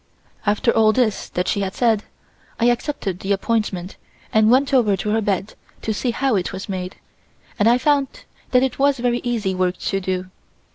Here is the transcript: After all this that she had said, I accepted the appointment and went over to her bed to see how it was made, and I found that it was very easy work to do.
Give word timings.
After 0.47 0.71
all 0.71 0.93
this 0.93 1.29
that 1.29 1.47
she 1.47 1.61
had 1.61 1.75
said, 1.75 2.05
I 2.59 2.71
accepted 2.71 3.19
the 3.19 3.33
appointment 3.33 3.97
and 4.33 4.49
went 4.49 4.73
over 4.73 4.97
to 4.97 5.09
her 5.11 5.21
bed 5.21 5.53
to 5.83 5.93
see 5.93 6.09
how 6.09 6.35
it 6.35 6.51
was 6.51 6.67
made, 6.67 6.95
and 7.59 7.69
I 7.69 7.77
found 7.77 8.07
that 8.49 8.63
it 8.63 8.79
was 8.79 8.97
very 8.97 9.21
easy 9.23 9.53
work 9.53 9.77
to 9.77 9.99
do. 9.99 10.31